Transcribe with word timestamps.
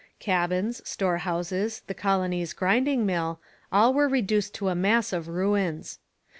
Cabins, 0.19 0.81
storehouses, 0.83 1.83
the 1.85 1.93
colony's 1.93 2.53
grinding 2.53 3.05
mill 3.05 3.39
all 3.71 3.93
were 3.93 4.09
reduced 4.09 4.55
to 4.55 4.69
a 4.69 4.73
mass 4.73 5.13
of 5.13 5.27
ruins. 5.27 5.99